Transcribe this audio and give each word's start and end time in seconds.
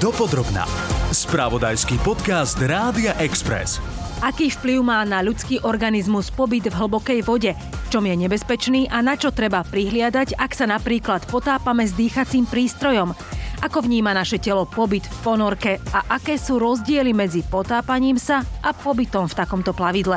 Dopodrobná. 0.00 0.64
Spravodajský 1.12 2.00
podcast 2.00 2.56
Rádia 2.56 3.12
Express. 3.20 3.84
Aký 4.24 4.48
vplyv 4.48 4.80
má 4.80 5.04
na 5.04 5.20
ľudský 5.20 5.60
organizmus 5.60 6.32
pobyt 6.32 6.72
v 6.72 6.72
hlbokej 6.72 7.20
vode? 7.20 7.52
V 7.52 7.88
čom 7.92 8.08
je 8.08 8.16
nebezpečný 8.16 8.88
a 8.88 9.04
na 9.04 9.20
čo 9.20 9.28
treba 9.28 9.60
prihliadať, 9.60 10.40
ak 10.40 10.56
sa 10.56 10.64
napríklad 10.64 11.28
potápame 11.28 11.84
s 11.84 11.92
dýchacím 11.92 12.48
prístrojom? 12.48 13.12
Ako 13.60 13.84
vníma 13.84 14.16
naše 14.16 14.40
telo 14.40 14.64
pobyt 14.64 15.04
v 15.04 15.16
ponorke 15.20 15.76
a 15.92 16.16
aké 16.16 16.40
sú 16.40 16.56
rozdiely 16.56 17.12
medzi 17.12 17.44
potápaním 17.44 18.16
sa 18.16 18.40
a 18.64 18.72
pobytom 18.72 19.28
v 19.28 19.36
takomto 19.36 19.76
plavidle? 19.76 20.16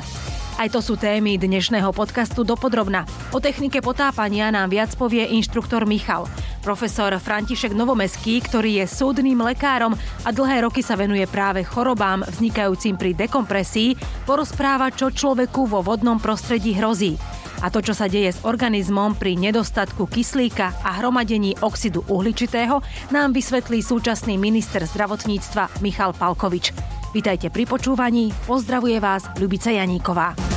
Aj 0.64 0.70
to 0.72 0.80
sú 0.80 0.96
témy 0.96 1.36
dnešného 1.36 1.92
podcastu 1.92 2.48
Dopodrobna. 2.48 3.04
O 3.36 3.44
technike 3.44 3.84
potápania 3.84 4.48
nám 4.48 4.72
viac 4.72 4.96
povie 4.96 5.28
inštruktor 5.28 5.84
Michal. 5.84 6.24
Profesor 6.64 7.12
František 7.20 7.76
Novomeský, 7.76 8.40
ktorý 8.40 8.80
je 8.80 8.86
súdnym 8.88 9.44
lekárom 9.44 9.92
a 10.24 10.32
dlhé 10.32 10.64
roky 10.64 10.80
sa 10.80 10.96
venuje 10.96 11.28
práve 11.28 11.68
chorobám 11.68 12.24
vznikajúcim 12.24 12.96
pri 12.96 13.12
dekompresii, 13.12 14.00
porozpráva, 14.24 14.88
čo 14.96 15.12
človeku 15.12 15.68
vo 15.68 15.84
vodnom 15.84 16.16
prostredí 16.24 16.72
hrozí. 16.80 17.20
A 17.60 17.68
to, 17.68 17.84
čo 17.84 17.92
sa 17.92 18.08
deje 18.08 18.32
s 18.32 18.44
organizmom 18.48 19.20
pri 19.20 19.36
nedostatku 19.36 20.08
kyslíka 20.08 20.72
a 20.84 21.04
hromadení 21.04 21.60
oxidu 21.60 22.08
uhličitého, 22.08 22.80
nám 23.12 23.36
vysvetlí 23.36 23.84
súčasný 23.84 24.40
minister 24.40 24.88
zdravotníctva 24.88 25.84
Michal 25.84 26.16
Palkovič. 26.16 26.72
Vítajte 27.12 27.52
pri 27.52 27.68
počúvaní, 27.68 28.32
pozdravuje 28.48 28.98
vás 29.04 29.28
Ľubica 29.36 29.70
Janíková. 29.70 30.53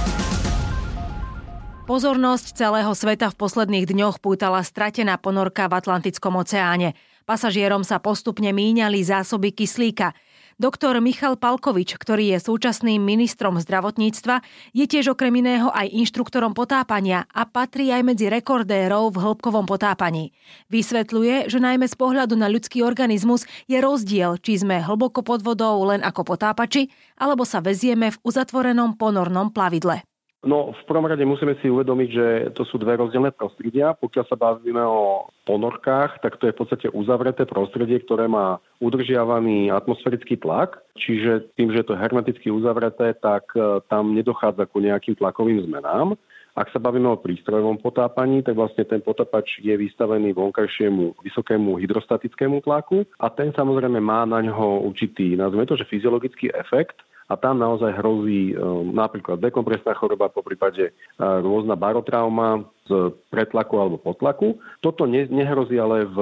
Pozornosť 1.87 2.59
celého 2.59 2.91
sveta 2.99 3.31
v 3.31 3.39
posledných 3.39 3.87
dňoch 3.87 4.19
pútala 4.19 4.59
stratená 4.67 5.15
ponorka 5.23 5.71
v 5.71 5.79
Atlantickom 5.79 6.35
oceáne. 6.35 6.99
Pasažierom 7.31 7.87
sa 7.87 8.03
postupne 8.03 8.51
míňali 8.51 9.07
zásoby 9.07 9.55
kyslíka– 9.55 10.11
Doktor 10.57 10.97
Michal 11.05 11.37
Palkovič, 11.37 12.01
ktorý 12.01 12.33
je 12.33 12.39
súčasným 12.41 12.97
ministrom 12.97 13.61
zdravotníctva, 13.61 14.41
je 14.73 14.89
tiež 14.89 15.13
okrem 15.13 15.45
iného 15.45 15.69
aj 15.69 15.93
inštruktorom 15.93 16.57
potápania 16.57 17.29
a 17.29 17.45
patrí 17.45 17.93
aj 17.93 18.01
medzi 18.01 18.33
rekordérov 18.33 19.13
v 19.13 19.21
hĺbkovom 19.21 19.69
potápaní. 19.69 20.33
Vysvetľuje, 20.73 21.53
že 21.53 21.61
najmä 21.61 21.85
z 21.85 21.97
pohľadu 22.01 22.41
na 22.41 22.49
ľudský 22.49 22.81
organizmus 22.81 23.45
je 23.69 23.77
rozdiel, 23.85 24.41
či 24.41 24.65
sme 24.65 24.81
hlboko 24.81 25.21
pod 25.21 25.45
vodou 25.45 25.77
len 25.93 26.01
ako 26.01 26.25
potápači, 26.25 26.89
alebo 27.21 27.45
sa 27.45 27.61
vezieme 27.61 28.09
v 28.09 28.21
uzatvorenom 28.25 28.97
ponornom 28.97 29.53
plavidle. 29.53 30.09
No, 30.45 30.77
v 30.77 30.83
prvom 30.85 31.09
rade 31.09 31.25
musíme 31.25 31.57
si 31.59 31.73
uvedomiť, 31.73 32.09
že 32.13 32.27
to 32.53 32.69
sú 32.69 32.77
dve 32.77 33.01
rozdielne 33.01 33.33
prostredia. 33.33 33.97
Pokiaľ 33.97 34.25
sa 34.29 34.37
bavíme 34.37 34.85
o 34.85 35.33
ponorkách, 35.49 36.21
tak 36.21 36.37
to 36.37 36.47
je 36.47 36.55
v 36.55 36.61
podstate 36.61 36.87
uzavreté 36.93 37.49
prostredie, 37.49 38.05
ktoré 38.05 38.29
má 38.29 38.61
udržiavaný 38.79 39.73
atmosférický 39.73 40.37
tlak. 40.37 40.85
Čiže 40.95 41.57
tým, 41.57 41.73
že 41.73 41.83
je 41.83 41.89
to 41.89 41.99
hermeticky 41.99 42.53
uzavreté, 42.53 43.17
tak 43.17 43.49
e, 43.57 43.81
tam 43.89 44.13
nedochádza 44.13 44.69
ku 44.69 44.79
nejakým 44.79 45.17
tlakovým 45.17 45.65
zmenám. 45.67 46.15
Ak 46.57 46.73
sa 46.73 46.81
bavíme 46.81 47.13
o 47.13 47.21
prístrojovom 47.21 47.77
potápaní, 47.85 48.41
tak 48.41 48.57
vlastne 48.57 48.89
ten 48.89 49.05
potápač 49.05 49.61
je 49.61 49.77
vystavený 49.77 50.33
vonkajšiemu 50.33 51.21
vysokému 51.21 51.77
hydrostatickému 51.77 52.65
tlaku 52.65 53.05
a 53.21 53.29
ten 53.29 53.53
samozrejme 53.53 54.01
má 54.01 54.25
na 54.25 54.41
ňo 54.41 54.81
určitý, 54.89 55.37
nazvime 55.37 55.69
to, 55.69 55.77
že 55.77 55.85
fyziologický 55.85 56.49
efekt, 56.57 56.97
a 57.27 57.35
tam 57.35 57.59
naozaj 57.59 57.91
hrozí 57.99 58.55
um, 58.55 58.95
napríklad 58.95 59.43
dekompresná 59.43 59.99
choroba, 59.99 60.31
po 60.31 60.47
prípade 60.47 60.95
uh, 60.95 61.43
rôzna 61.43 61.75
barotrauma 61.75 62.63
z 62.87 63.11
pretlaku 63.35 63.83
alebo 63.83 63.99
potlaku. 63.99 64.63
Toto 64.79 65.11
ne, 65.11 65.27
nehrozí 65.27 65.75
ale 65.75 66.07
v, 66.07 66.19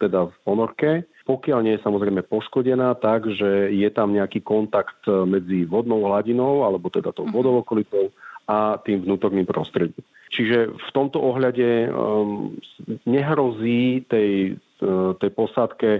teda 0.00 0.32
v 0.32 0.36
ponorke, 0.48 0.90
pokiaľ 1.28 1.60
nie 1.60 1.74
je 1.76 1.84
samozrejme 1.84 2.24
poškodená 2.24 2.96
tak, 2.96 3.28
že 3.36 3.68
je 3.68 3.88
tam 3.92 4.16
nejaký 4.16 4.40
kontakt 4.40 5.04
uh, 5.04 5.28
medzi 5.28 5.68
vodnou 5.68 6.08
hladinou 6.08 6.64
alebo 6.64 6.88
teda 6.88 7.12
tou 7.12 7.28
mhm. 7.28 7.34
vodou 7.36 7.54
okolitou 7.60 8.08
a 8.46 8.78
tým 8.80 9.02
vnútorným 9.02 9.44
prostredím. 9.44 10.06
Čiže 10.30 10.74
v 10.74 10.90
tomto 10.90 11.20
ohľade 11.20 11.90
um, 11.90 12.56
nehrozí 13.04 14.06
tej, 14.08 14.56
uh, 14.80 15.12
tej 15.20 15.30
posádke 15.36 15.90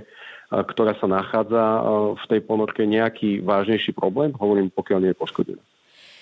ktorá 0.50 0.94
sa 0.98 1.10
nachádza 1.10 1.62
v 2.14 2.24
tej 2.30 2.40
ponorke 2.46 2.86
nejaký 2.86 3.42
vážnejší 3.42 3.92
problém, 3.94 4.30
hovorím, 4.38 4.70
pokiaľ 4.70 4.98
nie 5.02 5.10
je 5.12 5.18
poškodená. 5.18 5.62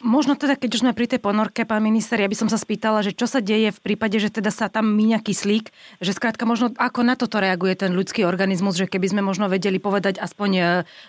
Možno 0.05 0.37
teda, 0.37 0.61
keď 0.61 0.71
už 0.77 0.83
sme 0.85 0.93
pri 0.93 1.09
tej 1.09 1.17
ponorke, 1.17 1.65
pán 1.65 1.81
minister, 1.81 2.21
ja 2.21 2.29
by 2.29 2.37
som 2.37 2.53
sa 2.53 2.61
spýtala, 2.61 3.01
že 3.01 3.17
čo 3.17 3.25
sa 3.25 3.41
deje 3.41 3.73
v 3.73 3.81
prípade, 3.81 4.21
že 4.21 4.29
teda 4.29 4.53
sa 4.53 4.69
tam 4.69 4.93
míňa 4.93 5.25
kyslík, 5.25 5.73
že 6.05 6.13
skrátka 6.13 6.45
možno 6.45 6.77
ako 6.77 7.01
na 7.01 7.17
toto 7.17 7.41
reaguje 7.41 7.73
ten 7.73 7.97
ľudský 7.97 8.29
organizmus, 8.29 8.77
že 8.77 8.85
keby 8.85 9.17
sme 9.17 9.23
možno 9.25 9.49
vedeli 9.49 9.81
povedať 9.81 10.21
aspoň, 10.21 10.51
e, 10.61 10.63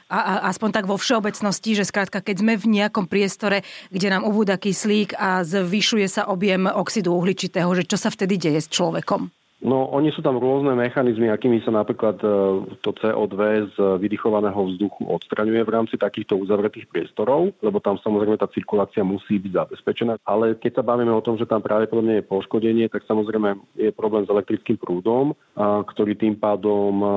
a, 0.07 0.15
a, 0.15 0.33
aspoň 0.47 0.69
tak 0.71 0.87
vo 0.87 0.95
všeobecnosti, 0.95 1.75
že 1.75 1.83
skrátka 1.83 2.23
keď 2.23 2.39
sme 2.39 2.55
v 2.55 2.71
nejakom 2.71 3.11
priestore, 3.11 3.67
kde 3.91 4.15
nám 4.15 4.23
ubúda 4.23 4.55
kyslík 4.55 5.19
a 5.19 5.43
zvyšuje 5.43 6.07
sa 6.07 6.31
objem 6.31 6.63
oxidu 6.63 7.19
uhličitého, 7.19 7.67
že 7.75 7.83
čo 7.83 7.99
sa 7.99 8.07
vtedy 8.07 8.39
deje 8.39 8.63
s 8.63 8.71
človekom? 8.71 9.27
No, 9.63 9.87
oni 9.87 10.11
sú 10.11 10.19
tam 10.19 10.35
rôzne 10.35 10.75
mechanizmy, 10.75 11.31
akými 11.31 11.63
sa 11.63 11.71
napríklad 11.71 12.19
e, 12.19 12.27
to 12.83 12.91
CO2 12.91 13.35
z 13.71 13.75
vydychovaného 14.03 14.59
vzduchu 14.67 15.07
odstraňuje 15.07 15.63
v 15.63 15.73
rámci 15.73 15.95
takýchto 15.95 16.35
uzavretých 16.35 16.91
priestorov, 16.91 17.55
lebo 17.63 17.79
tam 17.79 17.95
samozrejme 17.95 18.35
tá 18.35 18.51
cirkulácia 18.51 19.07
musí 19.07 19.39
byť 19.39 19.51
zabezpečená. 19.55 20.19
Ale 20.27 20.59
keď 20.59 20.83
sa 20.83 20.83
bavíme 20.83 21.09
o 21.15 21.23
tom, 21.23 21.39
že 21.39 21.47
tam 21.47 21.63
pravdepodobne 21.63 22.19
je 22.19 22.27
poškodenie, 22.27 22.91
tak 22.91 23.07
samozrejme 23.07 23.79
je 23.79 23.95
problém 23.95 24.27
s 24.27 24.33
elektrickým 24.35 24.75
prúdom, 24.75 25.31
ktorý 25.87 26.19
tým 26.19 26.35
pádom 26.35 26.93
e, 26.99 27.07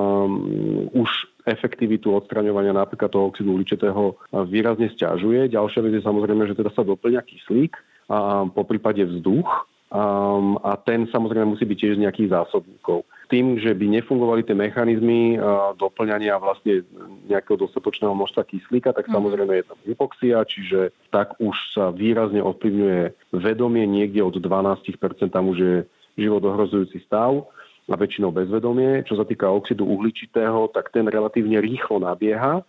už 0.94 1.10
efektivitu 1.42 2.14
odstraňovania 2.14 2.70
napríklad 2.70 3.10
toho 3.10 3.34
oxidu 3.34 3.58
uhličitého 3.58 4.14
výrazne 4.46 4.86
stiažuje. 4.94 5.50
Ďalšia 5.50 5.80
vec 5.82 5.92
je 5.98 6.06
samozrejme, 6.06 6.46
že 6.46 6.54
teda 6.54 6.70
sa 6.70 6.86
doplňa 6.86 7.24
kyslík 7.24 7.74
a 8.08 8.46
po 8.48 8.62
prípade 8.62 9.04
vzduch 9.04 9.68
Um, 9.88 10.60
a 10.60 10.76
ten 10.76 11.08
samozrejme 11.08 11.56
musí 11.56 11.64
byť 11.64 11.78
tiež 11.80 11.96
nejakých 11.96 12.28
zásobníkov. 12.28 13.08
Tým, 13.32 13.56
že 13.56 13.72
by 13.72 13.88
nefungovali 13.88 14.44
tie 14.44 14.52
mechanizmy 14.52 15.40
uh, 15.40 15.72
doplňania 15.80 16.36
vlastne 16.36 16.84
nejakého 17.24 17.56
dostatočného 17.56 18.12
množstva 18.12 18.44
kyslíka, 18.52 18.92
tak 18.92 19.08
mm. 19.08 19.12
samozrejme 19.16 19.52
je 19.56 19.64
tam 19.64 19.78
hypoxia, 19.88 20.44
čiže 20.44 20.92
tak 21.08 21.40
už 21.40 21.56
sa 21.72 21.88
výrazne 21.88 22.44
ovplyvňuje 22.44 23.32
vedomie, 23.32 23.88
niekde 23.88 24.20
od 24.20 24.36
12% 24.36 24.92
tam 25.32 25.44
už 25.56 25.56
je 25.56 25.76
život 26.20 26.44
ohrozujúci 26.44 27.00
stav 27.08 27.48
a 27.88 27.96
väčšinou 27.96 28.28
bezvedomie. 28.28 29.00
Čo 29.08 29.16
sa 29.16 29.24
týka 29.24 29.48
oxidu 29.48 29.88
uhličitého, 29.88 30.68
tak 30.76 30.92
ten 30.92 31.08
relatívne 31.08 31.64
rýchlo 31.64 32.04
nabieha 32.04 32.60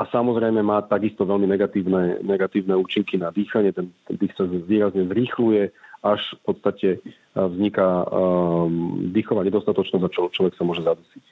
a 0.00 0.02
samozrejme 0.08 0.64
má 0.64 0.80
takisto 0.88 1.28
veľmi 1.28 1.44
negatívne, 1.44 2.24
negatívne 2.24 2.72
účinky 2.80 3.20
na 3.20 3.28
dýchanie. 3.28 3.76
Ten, 3.76 3.92
ten 4.08 4.16
dých 4.16 4.32
sa 4.32 4.48
výrazne 4.48 5.04
zrýchluje, 5.04 5.68
až 6.02 6.20
v 6.36 6.40
podstate 6.42 6.88
e, 6.94 6.98
vzniká 7.34 8.04
um, 8.10 9.08
dýchová 9.14 9.46
nedostatočnosť 9.46 10.04
a 10.04 10.10
čo, 10.10 10.20
človek 10.34 10.54
sa 10.58 10.66
môže 10.66 10.82
zadusiť. 10.82 11.24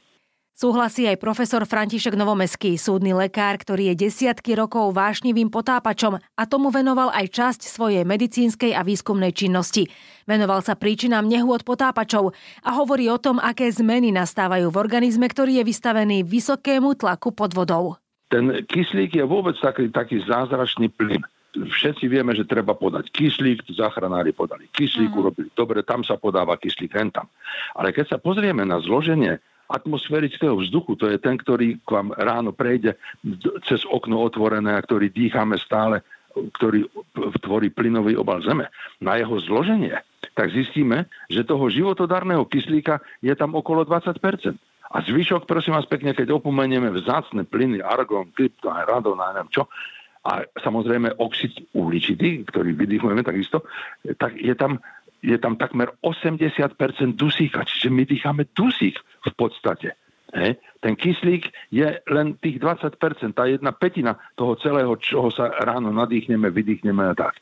Súhlasí 0.60 1.08
aj 1.08 1.16
profesor 1.16 1.64
František 1.64 2.20
Novomeský, 2.20 2.76
súdny 2.76 3.16
lekár, 3.16 3.56
ktorý 3.56 3.91
je 3.91 4.04
desiatky 4.04 4.53
rokov 4.53 4.92
vášnivým 4.92 5.48
potápačom 5.48 6.20
a 6.20 6.42
tomu 6.44 6.69
venoval 6.69 7.08
aj 7.16 7.32
časť 7.32 7.60
svojej 7.64 8.04
medicínskej 8.04 8.76
a 8.76 8.84
výskumnej 8.84 9.32
činnosti. 9.32 9.88
Venoval 10.28 10.60
sa 10.60 10.76
príčinám 10.76 11.25
nehôd 11.25 11.64
potápačov 11.64 12.37
a 12.60 12.70
hovorí 12.76 13.08
o 13.08 13.16
tom, 13.16 13.41
aké 13.41 13.72
zmeny 13.72 14.12
nastávajú 14.12 14.69
v 14.69 14.76
organizme, 14.76 15.32
ktorý 15.32 15.64
je 15.64 15.69
vystavený 15.72 16.28
vysokému 16.28 16.92
tlaku 16.92 17.32
pod 17.32 17.56
vodou. 17.56 17.97
Ten 18.28 18.52
kyslík 18.69 19.16
je 19.16 19.25
vôbec 19.25 19.56
taký, 19.64 19.88
taký 19.88 20.20
zázračný 20.28 20.92
plyn 20.92 21.25
všetci 21.55 22.06
vieme, 22.06 22.33
že 22.33 22.47
treba 22.47 22.78
podať 22.78 23.11
kyslík, 23.11 23.66
záchranári 23.75 24.31
podali 24.31 24.71
kyslík, 24.71 25.11
mm. 25.11 25.19
urobili 25.19 25.49
dobre, 25.55 25.83
tam 25.83 26.06
sa 26.06 26.15
podáva 26.15 26.55
kyslík, 26.56 26.94
hen 26.94 27.11
tam. 27.11 27.27
Ale 27.75 27.91
keď 27.91 28.16
sa 28.16 28.19
pozrieme 28.22 28.62
na 28.62 28.78
zloženie 28.78 29.43
atmosférického 29.71 30.59
vzduchu, 30.59 30.99
to 30.99 31.06
je 31.06 31.19
ten, 31.19 31.38
ktorý 31.38 31.79
k 31.82 31.88
vám 31.91 32.11
ráno 32.19 32.50
prejde 32.50 32.99
cez 33.67 33.87
okno 33.87 34.23
otvorené 34.26 34.75
a 34.75 34.82
ktorý 34.82 35.14
dýchame 35.14 35.58
stále, 35.62 36.02
ktorý 36.35 36.87
tvorí 37.43 37.70
plynový 37.70 38.19
obal 38.19 38.43
Zeme, 38.43 38.70
na 39.03 39.19
jeho 39.19 39.38
zloženie, 39.43 39.94
tak 40.35 40.50
zistíme, 40.55 41.06
že 41.31 41.46
toho 41.46 41.70
životodarného 41.70 42.46
kyslíka 42.46 43.03
je 43.23 43.35
tam 43.35 43.55
okolo 43.55 43.87
20% 43.87 44.19
a 44.91 44.96
zvyšok, 45.06 45.46
prosím 45.46 45.79
vás 45.79 45.87
pekne, 45.87 46.11
keď 46.11 46.35
opomenieme 46.35 46.91
vzácne 46.91 47.46
plyny, 47.46 47.79
argon, 47.79 48.26
krypton, 48.35 48.75
radon, 48.75 49.23
neviem 49.23 49.46
čo, 49.55 49.70
a 50.20 50.44
samozrejme 50.61 51.17
oxid 51.17 51.56
uhličitý, 51.72 52.44
ktorý 52.44 52.76
vydýchujeme 52.76 53.25
takisto, 53.25 53.64
tak 54.20 54.37
je 54.37 54.52
tam, 54.52 54.76
je 55.25 55.37
tam 55.40 55.56
takmer 55.56 55.96
80% 56.05 56.76
dusíka, 57.17 57.64
čiže 57.64 57.88
my 57.88 58.05
dýchame 58.05 58.43
dusík 58.52 59.00
v 59.00 59.32
podstate. 59.32 59.96
He? 60.31 60.55
Ten 60.84 60.94
kyslík 60.94 61.50
je 61.75 61.99
len 62.06 62.38
tých 62.38 62.62
20%, 62.62 62.94
tá 63.34 63.44
jedna 63.50 63.72
petina 63.75 64.14
toho 64.38 64.55
celého, 64.61 64.94
čoho 65.00 65.32
sa 65.32 65.50
ráno 65.64 65.90
nadýchneme, 65.90 66.52
vydýchneme 66.52 67.02
a 67.02 67.14
tak. 67.17 67.40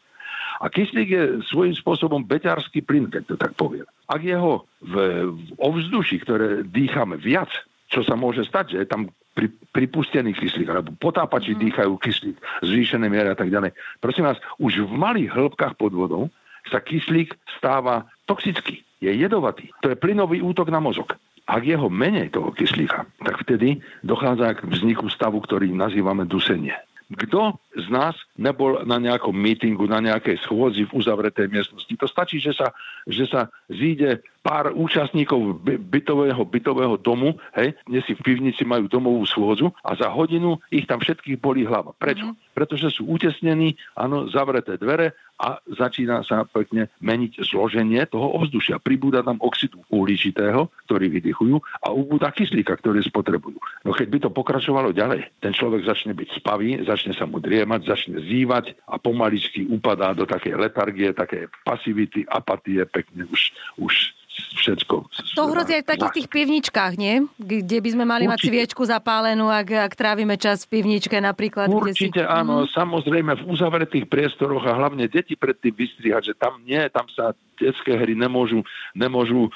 A 0.59 0.67
kyslík 0.73 1.09
je 1.11 1.25
svojím 1.47 1.77
spôsobom 1.77 2.27
beťarský 2.27 2.83
plyn, 2.83 3.13
keď 3.13 3.23
to 3.31 3.37
tak 3.39 3.55
poviem. 3.55 3.87
Ak 4.11 4.25
jeho 4.25 4.67
v, 4.83 4.95
v 5.31 5.49
ovzduši, 5.61 6.17
ktoré 6.25 6.67
dýchame 6.67 7.15
viac, 7.15 7.51
čo 7.89 8.05
sa 8.05 8.15
môže 8.15 8.45
stať, 8.45 8.77
že 8.77 8.79
je 8.85 8.89
tam 8.89 9.03
pri, 9.33 9.49
pripustený 9.73 10.37
kyslík, 10.37 10.69
alebo 10.69 10.93
potápači 11.01 11.57
mm. 11.57 11.61
dýchajú 11.65 11.93
kyslík, 11.99 12.37
zvýšené 12.63 13.07
miery 13.09 13.33
a 13.33 13.39
tak 13.39 13.49
ďalej. 13.49 13.73
Prosím 14.03 14.29
vás, 14.29 14.39
už 14.61 14.85
v 14.85 14.93
malých 14.93 15.33
hĺbkach 15.33 15.75
pod 15.81 15.97
vodou 15.97 16.29
sa 16.69 16.85
kyslík 16.85 17.33
stáva 17.57 18.05
toxický, 18.29 18.85
je 19.01 19.09
jedovatý. 19.15 19.73
To 19.81 19.89
je 19.89 19.97
plynový 19.97 20.45
útok 20.45 20.69
na 20.69 20.83
mozog. 20.83 21.17
Ak 21.49 21.65
je 21.65 21.73
ho 21.73 21.89
menej 21.89 22.29
toho 22.29 22.53
kyslíka, 22.53 23.09
tak 23.25 23.41
vtedy 23.41 23.81
dochádza 24.05 24.61
k 24.61 24.69
vzniku 24.69 25.09
stavu, 25.09 25.41
ktorý 25.41 25.73
nazývame 25.73 26.29
dusenie. 26.29 26.77
Kto 27.09 27.57
z 27.73 27.89
nás 27.89 28.13
nebol 28.37 28.85
na 28.85 29.01
nejakom 29.01 29.33
mítingu, 29.33 29.89
na 29.89 29.97
nejakej 30.05 30.45
schôdzi 30.45 30.85
v 30.85 30.93
uzavretej 30.93 31.49
miestnosti? 31.49 31.89
To 31.89 32.05
stačí, 32.05 32.37
že 32.37 32.53
sa, 32.53 32.77
že 33.09 33.25
sa 33.25 33.49
zíde 33.69 34.25
pár 34.49 34.73
účastníkov 34.73 35.61
bytového, 35.93 36.41
bytového 36.49 36.97
domu, 36.97 37.37
hej, 37.53 37.77
dnes 37.85 38.01
si 38.09 38.17
v 38.17 38.25
pivnici 38.25 38.65
majú 38.65 38.89
domovú 38.89 39.21
schôdzu 39.29 39.69
a 39.85 39.93
za 39.93 40.09
hodinu 40.09 40.57
ich 40.73 40.89
tam 40.89 41.05
všetkých 41.05 41.37
bolí 41.37 41.69
hlava. 41.69 41.93
Prečo? 42.01 42.33
Mm. 42.33 42.37
Pretože 42.57 42.89
sú 42.91 43.07
utesnení, 43.13 43.77
áno, 43.93 44.27
zavreté 44.33 44.81
dvere 44.81 45.13
a 45.39 45.63
začína 45.71 46.27
sa 46.27 46.43
pekne 46.43 46.91
meniť 46.99 47.45
zloženie 47.47 48.03
toho 48.11 48.35
ovzdušia. 48.41 48.83
Pribúda 48.83 49.23
tam 49.23 49.39
oxidu 49.39 49.79
uhličitého, 49.87 50.67
ktorý 50.91 51.07
vydychujú 51.15 51.63
a 51.85 51.95
ubúda 51.95 52.35
kyslíka, 52.35 52.75
ktorý 52.75 53.05
spotrebujú. 53.07 53.61
No 53.87 53.95
keď 53.95 54.09
by 54.11 54.19
to 54.27 54.31
pokračovalo 54.35 54.91
ďalej, 54.91 55.31
ten 55.39 55.55
človek 55.55 55.87
začne 55.87 56.17
byť 56.19 56.29
spavý, 56.43 56.83
začne 56.83 57.15
sa 57.15 57.29
mu 57.29 57.39
driemať, 57.39 57.87
začne 57.87 58.19
zývať 58.19 58.75
a 58.91 58.99
pomaličky 58.99 59.71
upadá 59.71 60.11
do 60.11 60.27
takej 60.27 60.59
letargie, 60.59 61.15
také 61.15 61.47
pasivity, 61.63 62.27
apatie, 62.27 62.83
pekne 62.91 63.31
už, 63.31 63.55
už 63.79 64.19
všetko. 64.39 64.97
To 65.35 65.51
hrozí 65.51 65.79
aj 65.79 65.83
v 65.83 65.91
takých 65.99 66.15
tých 66.15 66.29
pivničkách, 66.31 66.93
nie? 66.95 67.27
Kde 67.43 67.79
by 67.83 67.89
sme 67.91 68.05
mali 68.07 68.25
Určite. 68.27 68.35
mať 68.35 68.41
sviečku 68.47 68.83
zapálenú, 68.87 69.51
ak, 69.51 69.91
ak 69.91 69.93
trávime 69.99 70.39
čas 70.39 70.63
v 70.67 70.79
pivničke 70.79 71.19
napríklad. 71.19 71.67
Určite 71.67 72.23
si... 72.23 72.27
áno, 72.27 72.65
mm. 72.65 72.71
samozrejme 72.71 73.33
v 73.35 73.45
uzavretých 73.51 74.07
priestoroch 74.07 74.63
a 74.63 74.79
hlavne 74.79 75.11
deti 75.11 75.35
predtým 75.35 75.75
vystrihať, 75.75 76.33
že 76.33 76.35
tam 76.39 76.63
nie, 76.63 76.81
tam 76.95 77.11
sa 77.11 77.35
detské 77.59 77.99
hry 77.99 78.15
nemôžu, 78.15 78.63
nemôžu 78.95 79.51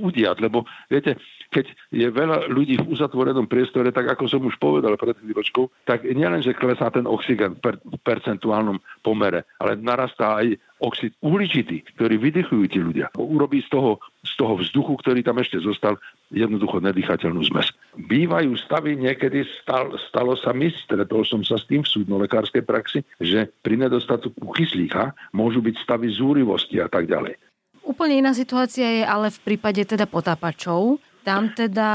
udiať, 0.00 0.38
lebo 0.38 0.62
viete, 0.86 1.18
keď 1.50 1.66
je 1.90 2.06
veľa 2.06 2.46
ľudí 2.46 2.78
v 2.78 2.88
uzatvorenom 2.94 3.50
priestore, 3.50 3.90
tak 3.90 4.06
ako 4.06 4.24
som 4.30 4.42
už 4.46 4.56
povedal 4.62 4.94
pred 4.94 5.18
chvíľočkou, 5.18 5.66
tak 5.84 6.06
nielen, 6.06 6.40
že 6.40 6.54
klesá 6.54 6.88
ten 6.94 7.04
oxygen 7.04 7.58
v 7.58 7.98
percentuálnom 8.06 8.78
pomere, 9.02 9.44
ale 9.58 9.74
narastá 9.74 10.38
aj 10.38 10.54
oxid 10.80 11.12
uhličitý, 11.20 11.84
ktorý 11.98 12.16
vydychujú 12.16 12.64
tí 12.70 12.80
ľudia. 12.80 13.12
Urobí 13.18 13.60
z 13.60 13.68
toho, 13.68 14.00
z 14.24 14.32
toho 14.40 14.56
vzduchu, 14.56 14.96
ktorý 15.02 15.20
tam 15.20 15.42
ešte 15.42 15.60
zostal, 15.60 16.00
jednoducho 16.32 16.80
nedýchateľnú 16.80 17.42
zmes. 17.52 17.68
Bývajú 18.00 18.56
stavy, 18.56 18.96
niekedy 18.96 19.44
stal, 19.60 19.92
stalo 20.08 20.38
sa 20.40 20.56
mi, 20.56 20.72
stretol 20.72 21.26
som 21.26 21.44
sa 21.44 21.60
s 21.60 21.68
tým 21.68 21.84
v 21.84 21.90
súdno-lekárskej 21.90 22.64
praxi, 22.64 23.04
že 23.20 23.52
pri 23.60 23.76
nedostatku 23.76 24.40
kyslíka 24.56 25.12
môžu 25.36 25.60
byť 25.60 25.74
stavy 25.84 26.08
zúrivosti 26.14 26.80
a 26.80 26.88
tak 26.88 27.10
ďalej. 27.10 27.36
Úplne 27.84 28.22
iná 28.24 28.32
situácia 28.32 28.86
je 28.86 29.04
ale 29.04 29.28
v 29.34 29.40
prípade 29.42 29.82
teda 29.82 30.06
potápačov. 30.06 31.02
Tam 31.22 31.52
teda, 31.52 31.90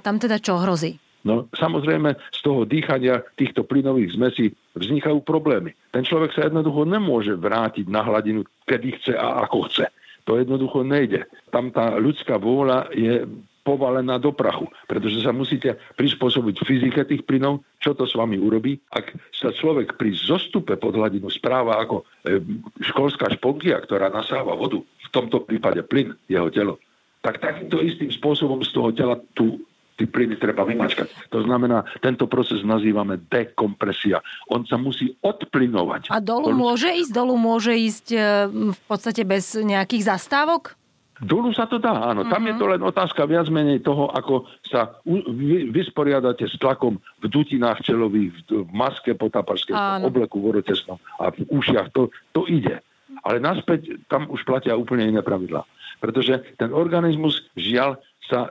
tam 0.00 0.16
teda 0.16 0.40
čo 0.40 0.60
hrozí? 0.60 0.96
No 1.20 1.52
samozrejme 1.52 2.16
z 2.32 2.40
toho 2.40 2.64
dýchania 2.64 3.20
týchto 3.36 3.64
plynových 3.68 4.16
zmesí 4.16 4.56
vznikajú 4.72 5.20
problémy. 5.20 5.76
Ten 5.92 6.00
človek 6.00 6.32
sa 6.32 6.48
jednoducho 6.48 6.88
nemôže 6.88 7.36
vrátiť 7.36 7.86
na 7.92 8.00
hladinu, 8.00 8.40
kedy 8.64 8.88
chce 8.96 9.12
a 9.20 9.44
ako 9.44 9.68
chce. 9.68 9.86
To 10.24 10.40
jednoducho 10.40 10.80
nejde. 10.80 11.28
Tam 11.52 11.68
tá 11.68 11.96
ľudská 12.00 12.40
vôľa 12.40 12.88
je 12.96 13.28
povalená 13.60 14.16
do 14.16 14.32
prachu, 14.32 14.72
pretože 14.88 15.20
sa 15.20 15.36
musíte 15.36 15.76
prispôsobiť 16.00 16.64
fyzike 16.64 17.04
tých 17.04 17.22
plynov, 17.28 17.60
čo 17.76 17.92
to 17.92 18.08
s 18.08 18.16
vami 18.16 18.40
urobí. 18.40 18.80
Ak 18.88 19.12
sa 19.36 19.52
človek 19.52 20.00
pri 20.00 20.16
zostupe 20.16 20.80
pod 20.80 20.96
hladinu 20.96 21.28
správa 21.28 21.76
ako 21.84 22.02
e, 22.24 22.40
školská 22.80 23.28
šponkia, 23.36 23.76
ktorá 23.84 24.08
nasáva 24.08 24.56
vodu, 24.56 24.80
v 24.80 25.08
tomto 25.12 25.44
prípade 25.44 25.84
plyn, 25.84 26.16
jeho 26.30 26.48
telo, 26.48 26.80
tak 27.20 27.40
takýmto 27.40 27.80
istým 27.84 28.08
spôsobom 28.08 28.64
z 28.64 28.70
toho 28.72 28.88
tela 28.96 29.16
tú 29.36 29.60
tí 30.00 30.08
plyny 30.08 30.40
treba 30.40 30.64
vymačkať. 30.64 31.12
To 31.28 31.44
znamená, 31.44 31.84
tento 32.00 32.24
proces 32.24 32.64
nazývame 32.64 33.20
dekompresia. 33.28 34.24
On 34.48 34.64
sa 34.64 34.80
musí 34.80 35.12
odplynovať. 35.20 36.08
A 36.08 36.24
dolu 36.24 36.56
môže 36.56 36.88
ísť? 36.88 37.12
Dolu 37.12 37.36
môže 37.36 37.76
ísť 37.76 38.06
e, 38.16 38.18
v 38.72 38.80
podstate 38.88 39.28
bez 39.28 39.60
nejakých 39.60 40.16
zastávok? 40.16 40.80
Dolu 41.20 41.52
sa 41.52 41.68
to 41.68 41.76
dá, 41.76 41.92
áno. 41.92 42.24
Uh-huh. 42.24 42.32
Tam 42.32 42.48
je 42.48 42.56
to 42.56 42.64
mhm. 42.64 42.72
len 42.72 42.80
otázka 42.80 43.28
viac 43.28 43.44
menej 43.52 43.84
toho, 43.84 44.08
ako 44.08 44.48
sa 44.64 44.96
vysporiadate 45.68 46.48
s 46.48 46.56
tlakom 46.56 46.96
v 47.20 47.24
dutinách 47.28 47.84
čelových, 47.84 48.32
v 48.48 48.72
maske 48.72 49.12
potaparskej, 49.12 49.76
v 49.76 50.08
obleku 50.08 50.40
vodotesnom 50.40 50.96
a 51.20 51.28
v 51.28 51.44
ušiach. 51.52 51.92
To, 51.92 52.08
to 52.32 52.48
ide. 52.48 52.80
Ale 53.20 53.36
naspäť 53.36 54.00
tam 54.08 54.32
už 54.32 54.48
platia 54.48 54.72
úplne 54.72 55.12
iné 55.12 55.20
pravidlá. 55.20 55.60
Pretože 56.00 56.42
ten 56.56 56.72
organizmus 56.72 57.44
žiaľ 57.54 58.00
sa 58.24 58.50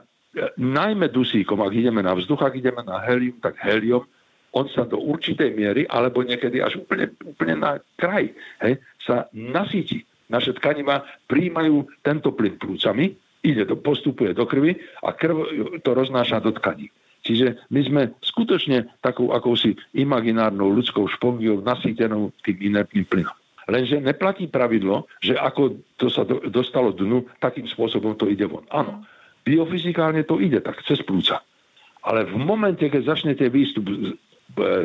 najmä 0.56 1.10
dusíkom, 1.10 1.58
ak 1.60 1.74
ideme 1.74 2.00
na 2.00 2.14
vzduch, 2.14 2.40
ak 2.40 2.54
ideme 2.56 2.80
na 2.86 3.02
helium, 3.02 3.36
tak 3.42 3.58
helium, 3.60 4.06
on 4.50 4.66
sa 4.70 4.82
do 4.82 4.98
určitej 4.98 5.54
miery, 5.54 5.82
alebo 5.86 6.26
niekedy 6.26 6.58
až 6.58 6.82
úplne, 6.82 7.14
úplne 7.22 7.54
na 7.58 7.70
kraj, 7.94 8.34
hej, 8.62 8.82
sa 8.98 9.30
nasíti. 9.30 10.02
Naše 10.30 10.58
tkaniva 10.58 11.06
príjmajú 11.26 11.86
tento 12.02 12.30
plyn 12.34 12.58
plúcami, 12.58 13.14
ide 13.42 13.66
to, 13.66 13.78
postupuje 13.78 14.34
do 14.34 14.46
krvi 14.46 14.78
a 15.02 15.10
krv 15.14 15.36
to 15.82 15.90
roznáša 15.90 16.42
do 16.42 16.54
tkaní. 16.54 16.90
Čiže 17.20 17.68
my 17.68 17.80
sme 17.84 18.02
skutočne 18.24 18.88
takou 19.04 19.36
akousi 19.36 19.76
imaginárnou 19.92 20.72
ľudskou 20.72 21.04
špongiou 21.04 21.60
nasýtenou 21.60 22.32
tým 22.44 22.56
inertným 22.72 23.04
plynom. 23.04 23.36
Lenže 23.70 24.02
neplatí 24.02 24.50
pravidlo, 24.50 25.06
že 25.22 25.38
ako 25.38 25.78
to 25.94 26.10
sa 26.10 26.26
do, 26.26 26.42
dostalo 26.50 26.90
dnu, 26.90 27.30
takým 27.38 27.70
spôsobom 27.70 28.18
to 28.18 28.26
ide 28.26 28.44
von. 28.50 28.66
Áno, 28.74 29.06
biofyzikálne 29.46 30.26
to 30.26 30.42
ide 30.42 30.58
tak, 30.58 30.82
cez 30.82 31.00
plúca. 31.06 31.40
Ale 32.02 32.26
v 32.26 32.36
momente, 32.36 32.82
keď 32.82 33.16
začnete 33.16 33.46
výstup 33.46 33.86
z, 33.86 34.18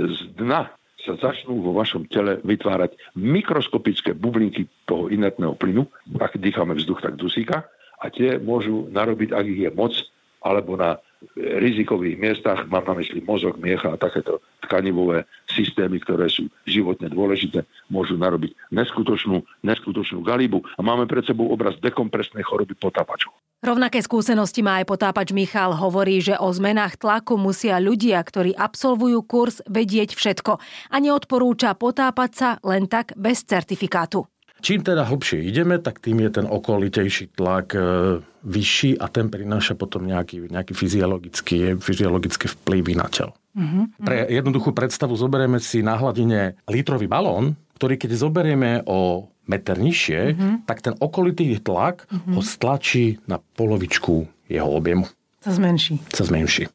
z 0.06 0.20
dna, 0.38 0.70
sa 1.06 1.14
začnú 1.22 1.62
vo 1.62 1.72
vašom 1.78 2.10
tele 2.10 2.42
vytvárať 2.42 2.98
mikroskopické 3.14 4.18
bublinky 4.18 4.66
toho 4.90 5.10
inertného 5.14 5.54
plynu, 5.54 5.86
ak 6.18 6.42
dýchame 6.42 6.74
vzduch, 6.74 7.06
tak 7.06 7.18
dusíka, 7.18 7.70
a 8.02 8.06
tie 8.10 8.42
môžu 8.42 8.90
narobiť, 8.90 9.30
ak 9.32 9.46
ich 9.46 9.62
je 9.66 9.72
moc, 9.72 9.94
alebo 10.42 10.76
na 10.76 10.98
rizikových 11.36 12.18
miestach, 12.22 12.70
mám 12.70 12.86
na 12.86 13.02
mysli 13.02 13.22
mozog, 13.26 13.58
miecha 13.58 13.94
a 13.94 14.00
takéto 14.00 14.44
tkanivové 14.66 15.26
systémy, 15.50 16.02
ktoré 16.02 16.30
sú 16.30 16.50
životne 16.66 17.10
dôležité, 17.10 17.66
môžu 17.90 18.18
narobiť 18.18 18.54
neskutočnú, 18.74 19.42
neskutočnú 19.66 20.22
galibu. 20.22 20.62
A 20.78 20.82
máme 20.82 21.06
pred 21.10 21.26
sebou 21.26 21.50
obraz 21.50 21.78
dekompresnej 21.82 22.46
choroby 22.46 22.74
potápačov. 22.78 23.34
Rovnaké 23.66 23.98
skúsenosti 24.04 24.62
má 24.62 24.84
aj 24.84 24.86
potápač 24.86 25.34
Michal. 25.34 25.74
Hovorí, 25.74 26.22
že 26.22 26.38
o 26.38 26.54
zmenách 26.54 27.02
tlaku 27.02 27.34
musia 27.40 27.82
ľudia, 27.82 28.22
ktorí 28.22 28.54
absolvujú 28.54 29.26
kurz, 29.26 29.66
vedieť 29.66 30.14
všetko 30.14 30.62
a 30.94 30.96
neodporúča 31.02 31.74
potápať 31.74 32.32
sa 32.36 32.50
len 32.62 32.86
tak 32.86 33.18
bez 33.18 33.42
certifikátu. 33.42 34.30
Čím 34.66 34.82
teda 34.82 35.06
hlbšie 35.06 35.46
ideme, 35.46 35.78
tak 35.78 36.02
tým 36.02 36.26
je 36.26 36.42
ten 36.42 36.50
okolitejší 36.50 37.38
tlak 37.38 37.78
e, 37.78 38.18
vyšší 38.42 38.98
a 38.98 39.06
ten 39.14 39.30
prináša 39.30 39.78
potom 39.78 40.10
nejaký, 40.10 40.50
nejaký 40.50 40.74
fyziologický, 40.74 41.78
fyziologické 41.78 42.50
vplyvy 42.50 42.98
na 42.98 43.06
telo. 43.06 43.38
Uh-huh. 43.54 43.86
Pre 44.02 44.26
jednoduchú 44.26 44.74
predstavu 44.74 45.14
zoberieme 45.14 45.62
si 45.62 45.86
na 45.86 45.94
hladine 46.02 46.58
litrový 46.66 47.06
balón, 47.06 47.54
ktorý 47.78 47.94
keď 48.02 48.18
zoberieme 48.18 48.82
o 48.90 49.30
meter 49.46 49.78
nižšie, 49.78 50.22
uh-huh. 50.34 50.66
tak 50.66 50.82
ten 50.82 50.98
okolitý 50.98 51.62
tlak 51.62 52.10
uh-huh. 52.10 52.34
ho 52.34 52.42
stlačí 52.42 53.22
na 53.30 53.38
polovičku 53.38 54.50
jeho 54.50 54.70
objemu. 54.74 55.06
Sa 55.46 55.54
zmenší. 55.54 56.02
Sa 56.10 56.26
zmenší. 56.26 56.66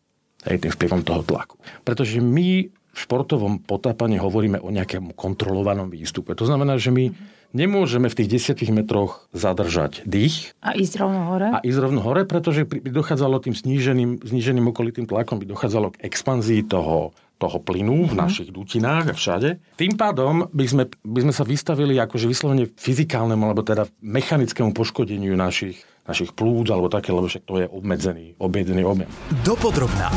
Hej, 0.46 0.62
tým 0.62 0.70
vplyvom 0.78 1.02
toho 1.02 1.26
tlaku. 1.26 1.58
Pretože 1.82 2.22
my 2.22 2.70
v 2.70 2.98
športovom 2.98 3.66
potápaní 3.66 4.22
hovoríme 4.22 4.62
o 4.62 4.70
nejakom 4.70 5.10
kontrolovanom 5.18 5.90
výstupe. 5.90 6.38
To 6.38 6.46
znamená, 6.46 6.78
že 6.78 6.94
my 6.94 7.10
uh-huh 7.10 7.38
nemôžeme 7.52 8.06
v 8.10 8.16
tých 8.22 8.28
desiatich 8.30 8.70
metroch 8.70 9.26
zadržať 9.34 10.06
dých. 10.06 10.54
A 10.62 10.74
ísť 10.74 11.02
rovno 11.02 11.30
hore? 11.30 11.48
A 11.50 11.58
ísť 11.62 11.78
rovno 11.78 12.00
hore, 12.02 12.22
pretože 12.26 12.66
by 12.66 12.90
dochádzalo 12.90 13.42
tým 13.42 13.54
sníženým, 13.54 14.22
sníženým 14.22 14.70
okolitým 14.70 15.06
tlakom, 15.06 15.42
by 15.42 15.46
dochádzalo 15.50 15.94
k 15.94 16.06
expanzii 16.06 16.66
toho, 16.66 17.14
toho 17.40 17.56
plynu 17.58 18.10
v 18.10 18.12
mhm. 18.14 18.20
našich 18.20 18.48
dutinách 18.52 19.12
a 19.12 19.14
všade. 19.16 19.48
Tým 19.80 19.96
pádom 19.96 20.46
by 20.52 20.64
sme, 20.68 20.84
by 21.02 21.20
sme 21.24 21.32
sa 21.34 21.44
vystavili 21.48 21.96
akože 21.96 22.28
vyslovene 22.28 22.68
fyzikálnemu 22.68 23.42
alebo 23.42 23.64
teda 23.64 23.88
mechanickému 24.04 24.76
poškodeniu 24.76 25.32
našich, 25.34 25.80
našich 26.04 26.36
plúc 26.36 26.68
alebo 26.68 26.92
také, 26.92 27.10
lebo 27.16 27.26
však 27.26 27.44
to 27.48 27.64
je 27.64 27.66
obmedzený, 27.66 28.36
obmedzený 28.36 28.84
objem. 28.84 29.10
Dopodrobná. 29.42 30.12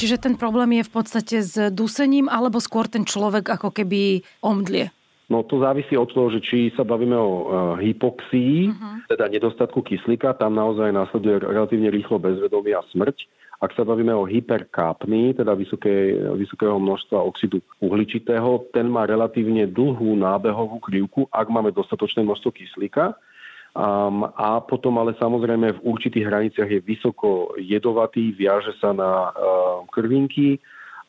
Čiže 0.00 0.16
ten 0.16 0.32
problém 0.32 0.80
je 0.80 0.88
v 0.88 0.92
podstate 0.96 1.36
s 1.44 1.60
dusením 1.76 2.24
alebo 2.32 2.56
skôr 2.56 2.88
ten 2.88 3.04
človek 3.04 3.52
ako 3.52 3.68
keby 3.68 4.24
omdlie? 4.40 4.88
No 5.30 5.46
to 5.46 5.62
závisí 5.62 5.94
od 5.94 6.10
toho, 6.10 6.34
že 6.34 6.42
či 6.42 6.74
sa 6.74 6.82
bavíme 6.82 7.14
o 7.14 7.30
uh, 7.30 7.42
hypoxii, 7.78 8.74
uh-huh. 8.74 9.06
teda 9.06 9.30
nedostatku 9.30 9.78
kyslíka, 9.86 10.34
tam 10.34 10.58
naozaj 10.58 10.90
následuje 10.90 11.46
relatívne 11.46 11.86
rýchlo 11.86 12.18
bezvedomie 12.18 12.74
a 12.74 12.82
smrť. 12.90 13.30
Ak 13.62 13.76
sa 13.76 13.86
bavíme 13.86 14.10
o 14.10 14.26
hyperkápny, 14.26 15.36
teda 15.36 15.52
vysoké, 15.54 16.18
vysokého 16.34 16.80
množstva 16.80 17.22
oxidu 17.22 17.62
uhličitého, 17.78 18.72
ten 18.74 18.88
má 18.90 19.06
relatívne 19.06 19.70
dlhú 19.70 20.16
nábehovú 20.18 20.80
krivku, 20.82 21.28
ak 21.30 21.46
máme 21.46 21.70
dostatočné 21.70 22.26
množstvo 22.26 22.50
kyslíka. 22.50 23.14
Um, 23.70 24.26
a 24.34 24.58
potom 24.64 24.98
ale 24.98 25.14
samozrejme 25.14 25.78
v 25.78 25.84
určitých 25.86 26.26
hraniciach 26.26 26.66
je 26.66 26.80
vysoko 26.82 27.54
jedovatý, 27.54 28.34
viaže 28.34 28.74
sa 28.82 28.90
na 28.90 29.30
uh, 29.30 29.86
krvinky, 29.94 30.58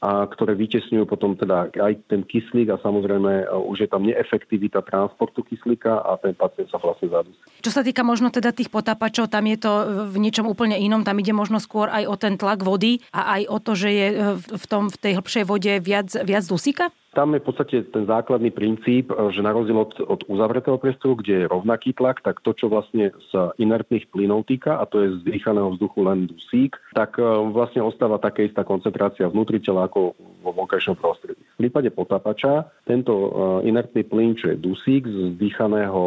a 0.01 0.25
ktoré 0.25 0.57
vytesňujú 0.57 1.05
potom 1.05 1.37
teda 1.37 1.69
aj 1.77 1.93
ten 2.09 2.25
kyslík 2.25 2.73
a 2.73 2.81
samozrejme 2.81 3.45
e, 3.45 3.53
už 3.53 3.85
je 3.85 3.89
tam 3.89 4.01
neefektivita 4.01 4.81
transportu 4.81 5.45
kyslíka 5.45 6.01
a 6.01 6.17
ten 6.17 6.33
pacient 6.33 6.73
sa 6.73 6.81
vlastne 6.81 7.13
zadusí. 7.13 7.37
Čo 7.61 7.69
sa 7.69 7.85
týka 7.85 8.01
možno 8.01 8.33
teda 8.33 8.49
tých 8.49 8.73
potápačov, 8.73 9.29
tam 9.29 9.45
je 9.45 9.61
to 9.61 9.71
v 10.09 10.17
niečom 10.17 10.49
úplne 10.49 10.73
inom, 10.81 11.05
tam 11.05 11.21
ide 11.21 11.37
možno 11.37 11.61
skôr 11.61 11.85
aj 11.93 12.09
o 12.09 12.15
ten 12.17 12.33
tlak 12.33 12.65
vody 12.65 13.05
a 13.13 13.37
aj 13.37 13.41
o 13.45 13.57
to, 13.61 13.71
že 13.77 13.89
je 13.93 14.07
v, 14.41 14.65
tom, 14.65 14.89
v 14.89 14.97
tej 14.97 15.13
hĺbšej 15.21 15.45
vode 15.45 15.73
viac, 15.85 16.09
viac 16.25 16.43
dusíka? 16.49 16.89
Tam 17.11 17.35
je 17.35 17.43
v 17.43 17.47
podstate 17.51 17.75
ten 17.91 18.07
základný 18.07 18.55
princíp, 18.55 19.11
že 19.35 19.43
na 19.43 19.51
rozdiel 19.51 19.83
od, 19.83 19.99
od 19.99 20.23
uzavretého 20.31 20.79
priestoru, 20.79 21.19
kde 21.19 21.43
je 21.43 21.51
rovnaký 21.51 21.91
tlak, 21.91 22.23
tak 22.23 22.39
to, 22.39 22.55
čo 22.55 22.71
vlastne 22.71 23.11
z 23.11 23.51
inertných 23.59 24.07
plynov 24.07 24.47
týka, 24.47 24.79
a 24.79 24.87
to 24.87 25.03
je 25.03 25.19
z 25.19 25.27
dýchaného 25.27 25.75
vzduchu 25.75 26.07
len 26.07 26.31
dusík, 26.31 26.79
tak 26.95 27.19
e, 27.19 27.27
vlastne 27.51 27.83
ostáva 27.83 28.15
taká 28.15 28.47
istá 28.47 28.63
koncentrácia 28.63 29.27
vnútri 29.27 29.59
tela 29.59 29.91
ako 29.91 30.15
vo 30.39 30.51
vonkajšom 30.55 30.95
prostredí. 30.95 31.43
V 31.59 31.67
prípade 31.67 31.91
potápača 31.91 32.71
tento 32.87 33.11
e, 33.11 33.29
inertný 33.67 34.07
plyn, 34.07 34.39
čo 34.39 34.55
je 34.55 34.63
dusík 34.63 35.03
z 35.03 35.35
dýchaného 35.35 36.01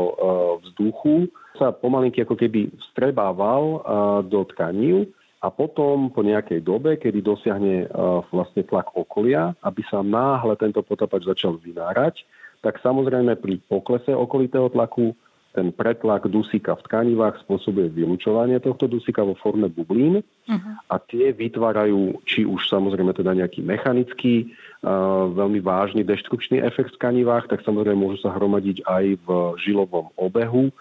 vzduchu, 0.65 1.29
sa 1.61 1.71
pomalinky 1.71 2.25
ako 2.25 2.35
keby 2.35 2.73
vstrebával 2.81 3.85
do 4.27 4.43
tkaní 4.51 5.07
a 5.45 5.53
potom 5.53 6.09
po 6.09 6.25
nejakej 6.25 6.65
dobe, 6.65 6.97
kedy 6.97 7.21
dosiahne 7.21 7.85
uh, 7.85 8.25
vlastne 8.33 8.65
tlak 8.65 8.97
okolia, 8.97 9.53
aby 9.61 9.85
sa 9.93 10.01
náhle 10.01 10.57
tento 10.57 10.81
potapač 10.81 11.29
začal 11.29 11.61
vynárať, 11.61 12.25
tak 12.65 12.81
samozrejme 12.81 13.37
pri 13.37 13.61
poklese 13.69 14.17
okolitého 14.17 14.73
tlaku 14.73 15.13
ten 15.55 15.71
pretlak 15.71 16.27
dusíka 16.27 16.75
v 16.75 16.85
tkanivách 16.89 17.45
spôsobuje 17.47 17.93
vylúčovanie 17.93 18.59
tohto 18.59 18.91
dusíka 18.91 19.23
vo 19.23 19.39
forme 19.39 19.71
bublín 19.71 20.19
uh-huh. 20.19 20.75
a 20.91 20.99
tie 20.99 21.31
vytvárajú 21.31 22.19
či 22.27 22.43
už 22.43 22.67
samozrejme 22.67 23.15
teda 23.15 23.39
nejaký 23.39 23.63
mechanický, 23.63 24.51
uh, 24.83 25.31
veľmi 25.31 25.61
vážny 25.63 26.03
deštrukčný 26.03 26.59
efekt 26.59 26.97
v 26.97 27.01
tkanivách, 27.05 27.53
tak 27.53 27.63
samozrejme 27.63 28.01
môžu 28.01 28.25
sa 28.25 28.35
hromadiť 28.35 28.83
aj 28.89 29.05
v 29.23 29.29
žilovom 29.63 30.11
obehu, 30.19 30.73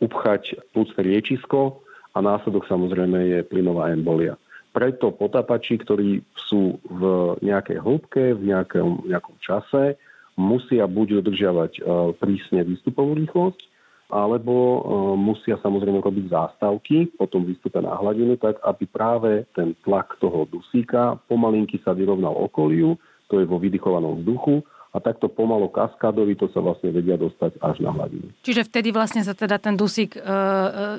upchať 0.00 0.56
plúcne 0.72 1.02
riečisko, 1.02 1.82
a 2.12 2.18
následok 2.20 2.68
samozrejme 2.68 3.18
je 3.32 3.38
plynová 3.48 3.92
embolia. 3.92 4.36
Preto 4.72 5.12
potapači, 5.12 5.76
ktorí 5.76 6.24
sú 6.48 6.80
v 6.88 7.02
nejakej 7.44 7.80
hĺbke, 7.80 8.36
v 8.36 8.42
nejakom, 8.52 9.04
nejakom 9.04 9.36
čase, 9.40 10.00
musia 10.36 10.88
buď 10.88 11.20
dodržiavať 11.20 11.72
e, 11.76 11.80
prísne 12.16 12.64
výstupovú 12.64 13.12
rýchlosť, 13.20 13.60
alebo 14.08 14.52
e, 14.56 14.78
musia 15.20 15.60
samozrejme 15.60 16.00
robiť 16.00 16.24
zástavky 16.32 17.12
po 17.20 17.28
tom 17.28 17.44
výstupe 17.44 17.84
na 17.84 17.96
hladinu, 18.00 18.40
tak 18.40 18.60
aby 18.64 18.84
práve 18.88 19.44
ten 19.52 19.76
tlak 19.84 20.16
toho 20.24 20.48
dusíka 20.48 21.20
pomalinky 21.28 21.76
sa 21.84 21.92
vyrovnal 21.92 22.32
okoliu, 22.32 22.96
to 23.28 23.40
je 23.40 23.48
vo 23.48 23.60
vydychovanom 23.60 24.24
vzduchu 24.24 24.64
a 24.92 25.00
takto 25.00 25.32
pomalo 25.32 25.72
kaskadovi 25.72 26.36
to 26.36 26.52
sa 26.52 26.60
vlastne 26.60 26.92
vedia 26.92 27.16
dostať 27.16 27.56
až 27.64 27.80
na 27.80 27.96
hladinu. 27.96 28.28
Čiže 28.44 28.68
vtedy 28.68 28.92
vlastne 28.92 29.24
sa 29.24 29.32
teda 29.32 29.56
ten 29.56 29.72
dusík, 29.72 30.14
e, 30.14 30.20
e, 30.20 30.26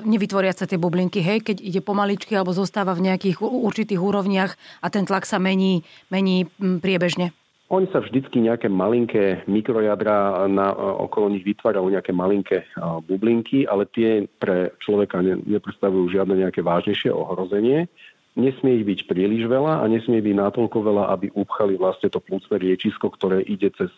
nevytvoria 0.02 0.50
sa 0.50 0.66
tie 0.66 0.76
bublinky, 0.76 1.22
hej, 1.22 1.46
keď 1.46 1.62
ide 1.62 1.80
pomaličky 1.80 2.34
alebo 2.34 2.50
zostáva 2.50 2.98
v 2.98 3.06
nejakých 3.06 3.38
určitých 3.40 4.02
úrovniach 4.02 4.58
a 4.82 4.86
ten 4.90 5.06
tlak 5.06 5.22
sa 5.24 5.38
mení, 5.38 5.86
mení 6.10 6.50
priebežne. 6.58 7.30
Oni 7.72 7.88
sa 7.88 8.04
vždycky 8.04 8.44
nejaké 8.44 8.68
malinké 8.68 9.48
mikrojadra 9.48 10.44
na, 10.52 10.70
e, 10.70 10.76
okolo 11.06 11.32
nich 11.32 11.46
vytvárajú 11.46 11.88
nejaké 11.88 12.12
malinké 12.12 12.58
e, 12.60 12.66
bublinky, 13.08 13.64
ale 13.64 13.88
tie 13.94 14.26
pre 14.42 14.74
človeka 14.84 15.22
ne, 15.22 15.40
nepredstavujú 15.42 16.12
žiadne 16.12 16.34
nejaké 16.44 16.60
vážnejšie 16.60 17.08
ohrozenie. 17.14 17.88
Nesmie 18.34 18.82
ich 18.82 18.86
byť 18.86 19.00
príliš 19.06 19.46
veľa 19.46 19.78
a 19.78 19.84
nesmie 19.86 20.18
byť 20.18 20.34
natoľko 20.34 20.78
veľa, 20.82 21.04
aby 21.14 21.30
upchali 21.38 21.78
vlastne 21.78 22.10
to 22.10 22.18
plúcne 22.18 22.58
riečisko, 22.58 23.14
ktoré 23.14 23.46
ide 23.46 23.70
cez 23.78 23.94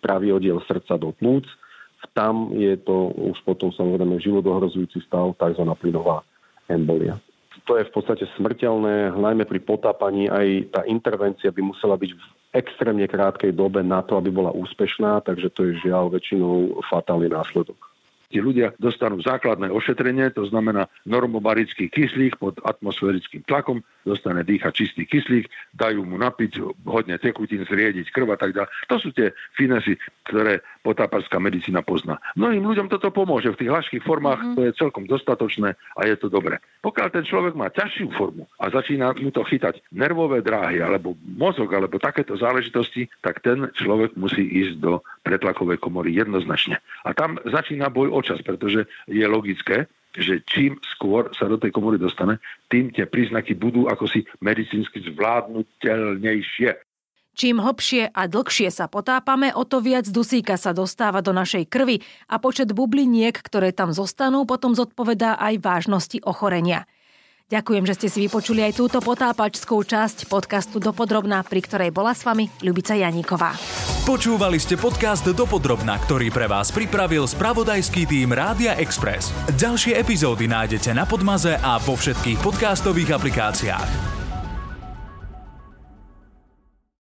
pravý 0.00 0.32
oddiel 0.32 0.64
srdca 0.64 0.96
do 0.96 1.12
plúc. 1.12 1.44
Tam 2.16 2.56
je 2.56 2.72
to 2.80 3.12
už 3.12 3.36
potom 3.44 3.68
samozrejme 3.68 4.16
životohrozujúci 4.16 5.04
stav, 5.04 5.36
tzv. 5.36 5.64
plynová 5.76 6.24
embolia. 6.72 7.20
To 7.66 7.76
je 7.76 7.84
v 7.84 7.92
podstate 7.92 8.24
smrteľné, 8.38 9.16
najmä 9.16 9.44
pri 9.44 9.60
potápaní 9.60 10.30
aj 10.30 10.70
tá 10.70 10.80
intervencia 10.86 11.50
by 11.50 11.62
musela 11.66 11.98
byť 11.98 12.10
v 12.14 12.24
extrémne 12.54 13.04
krátkej 13.04 13.52
dobe 13.52 13.82
na 13.82 14.00
to, 14.06 14.16
aby 14.16 14.30
bola 14.32 14.54
úspešná, 14.54 15.20
takže 15.26 15.50
to 15.52 15.68
je 15.68 15.82
žiaľ 15.84 16.08
väčšinou 16.08 16.80
fatálny 16.86 17.28
následok. 17.28 17.85
Tí 18.30 18.42
ľudia 18.42 18.74
dostanú 18.82 19.22
základné 19.22 19.70
ošetrenie, 19.70 20.34
to 20.34 20.46
znamená 20.50 20.90
normobarický 21.06 21.86
kyslík 21.90 22.38
pod 22.42 22.58
atmosférickým 22.66 23.46
tlakom, 23.46 23.82
dostane 24.06 24.46
dýchať 24.46 24.72
čistý 24.74 25.02
kyslík, 25.06 25.50
dajú 25.74 26.06
mu 26.06 26.18
napiť 26.18 26.62
hodne 26.86 27.18
tekutín, 27.18 27.66
zriediť 27.66 28.10
krv 28.14 28.34
a 28.34 28.38
tak 28.38 28.54
ďalej. 28.54 28.70
To 28.90 28.96
sú 29.02 29.08
tie 29.10 29.34
finesy, 29.58 29.98
ktoré 30.26 30.62
potáparská 30.86 31.42
medicína 31.42 31.82
pozná. 31.82 32.22
Mnohým 32.38 32.62
ľuďom 32.62 32.86
toto 32.86 33.10
pomôže. 33.10 33.50
V 33.50 33.66
tých 33.66 33.74
ľahkých 33.74 34.06
formách 34.06 34.38
mm-hmm. 34.38 34.54
to 34.54 34.60
je 34.70 34.78
celkom 34.78 35.04
dostatočné 35.10 35.74
a 35.74 36.00
je 36.06 36.14
to 36.14 36.30
dobré. 36.30 36.62
Pokiaľ 36.86 37.08
ten 37.10 37.24
človek 37.26 37.58
má 37.58 37.66
ťažšiu 37.74 38.14
formu 38.14 38.46
a 38.62 38.70
začína 38.70 39.18
mu 39.18 39.34
to 39.34 39.42
chytať 39.42 39.82
nervové 39.90 40.38
dráhy 40.46 40.78
alebo 40.78 41.18
mozog 41.26 41.66
alebo 41.74 41.98
takéto 41.98 42.38
záležitosti, 42.38 43.10
tak 43.26 43.42
ten 43.42 43.66
človek 43.74 44.14
musí 44.14 44.46
ísť 44.46 44.74
do 44.78 45.02
pretlakovej 45.26 45.82
komory 45.82 46.14
jednoznačne. 46.14 46.78
A 47.02 47.10
tam 47.10 47.42
začína 47.42 47.90
boj 47.90 48.14
o 48.14 48.22
čas, 48.22 48.38
pretože 48.46 48.86
je 49.10 49.26
logické, 49.26 49.90
že 50.14 50.46
čím 50.46 50.78
skôr 50.94 51.34
sa 51.34 51.50
do 51.50 51.58
tej 51.58 51.74
komory 51.74 51.98
dostane, 51.98 52.38
tým 52.70 52.94
tie 52.94 53.04
príznaky 53.04 53.58
budú 53.58 53.90
ako 53.90 54.06
si 54.06 54.22
medicínsky 54.38 55.02
zvládnutelnejšie. 55.12 56.78
Čím 57.36 57.60
hlbšie 57.60 58.16
a 58.16 58.22
dlhšie 58.24 58.72
sa 58.72 58.88
potápame, 58.88 59.52
o 59.52 59.68
to 59.68 59.84
viac 59.84 60.08
dusíka 60.08 60.56
sa 60.56 60.72
dostáva 60.72 61.20
do 61.20 61.36
našej 61.36 61.68
krvi 61.68 62.00
a 62.32 62.40
počet 62.40 62.72
bubliniek, 62.72 63.36
ktoré 63.36 63.76
tam 63.76 63.92
zostanú, 63.92 64.48
potom 64.48 64.72
zodpovedá 64.72 65.36
aj 65.36 65.60
vážnosti 65.60 66.16
ochorenia. 66.24 66.88
Ďakujem, 67.46 67.86
že 67.86 67.94
ste 67.94 68.08
si 68.10 68.18
vypočuli 68.26 68.58
aj 68.66 68.74
túto 68.74 68.98
potápačskú 68.98 69.78
časť 69.86 70.26
podcastu 70.26 70.82
Dopodrobná, 70.82 71.46
pri 71.46 71.62
ktorej 71.62 71.94
bola 71.94 72.10
s 72.10 72.26
vami 72.26 72.50
Ľubica 72.58 72.98
Janíková. 72.98 73.54
Počúvali 74.02 74.58
ste 74.58 74.74
podcast 74.74 75.22
Dopodrobná, 75.30 75.94
ktorý 76.02 76.34
pre 76.34 76.50
vás 76.50 76.74
pripravil 76.74 77.22
spravodajský 77.22 78.10
tým 78.10 78.34
Rádia 78.34 78.74
Express. 78.82 79.30
Ďalšie 79.54 79.94
epizódy 79.94 80.50
nájdete 80.50 80.90
na 80.90 81.06
Podmaze 81.06 81.54
a 81.54 81.78
vo 81.78 81.94
všetkých 81.94 82.42
podcastových 82.42 83.14
aplikáciách. 83.14 84.15